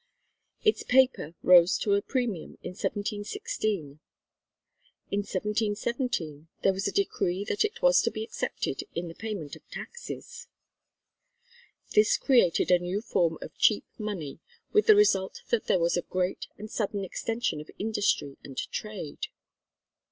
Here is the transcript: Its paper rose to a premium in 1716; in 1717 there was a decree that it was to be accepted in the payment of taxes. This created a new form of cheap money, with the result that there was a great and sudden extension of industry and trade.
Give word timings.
Its 0.63 0.81
paper 0.81 1.35
rose 1.43 1.77
to 1.77 1.93
a 1.93 2.01
premium 2.01 2.57
in 2.63 2.71
1716; 2.71 3.99
in 5.11 5.19
1717 5.19 6.47
there 6.63 6.73
was 6.73 6.87
a 6.87 6.91
decree 6.91 7.45
that 7.45 7.63
it 7.63 7.83
was 7.83 8.01
to 8.01 8.09
be 8.09 8.23
accepted 8.23 8.83
in 8.95 9.07
the 9.07 9.13
payment 9.13 9.55
of 9.55 9.61
taxes. 9.69 10.47
This 11.91 12.17
created 12.17 12.71
a 12.71 12.79
new 12.79 12.99
form 12.99 13.37
of 13.43 13.55
cheap 13.59 13.85
money, 13.99 14.39
with 14.73 14.87
the 14.87 14.95
result 14.95 15.43
that 15.51 15.67
there 15.67 15.77
was 15.77 15.95
a 15.95 16.01
great 16.01 16.47
and 16.57 16.71
sudden 16.71 17.05
extension 17.05 17.61
of 17.61 17.69
industry 17.77 18.37
and 18.43 18.57
trade. 18.57 19.27